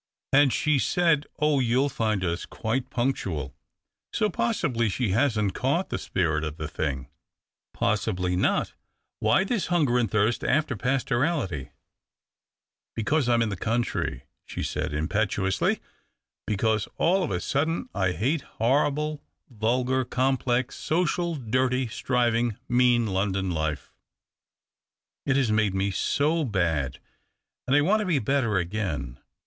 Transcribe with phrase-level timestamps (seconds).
[0.33, 3.53] And she said,' Oh, you'll find us quite punctual!'
[4.13, 7.07] So possibly she hasn't caught the spirit of the thing.""
[7.75, 8.73] Possibly not.
[9.19, 11.69] Why this hunger and thirst after pastorality?""
[12.95, 15.79] Because I'm in the country," she said impetuously;"
[16.47, 19.21] because all of a sudden I hate horrible,
[19.51, 23.93] vulgar, complex, social, dirty, striving, mean London life.
[25.27, 26.97] It has made me so bad,
[27.67, 29.19] and I want to be better again.